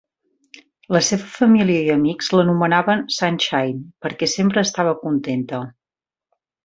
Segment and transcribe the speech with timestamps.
[0.95, 5.61] La seva família i amics l'anomenaven "Sunshine" perquè sempre estava contenta.